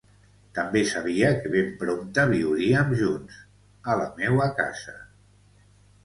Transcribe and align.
També 0.59 0.81
sabia 0.91 1.27
que 1.41 1.49
ben 1.55 1.67
prompte 1.81 2.23
viuríem 2.31 2.95
junts, 3.01 3.35
a 3.95 3.99
la 3.99 4.07
meua 4.23 4.47
casa. 4.61 4.97